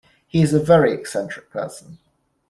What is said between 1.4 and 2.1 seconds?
person.